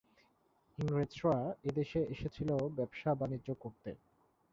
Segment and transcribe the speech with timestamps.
[0.77, 1.35] ইংরেজরা
[1.63, 3.89] এদেশে এসেছিলো ব্যবসা- বাণিজ্য করতে।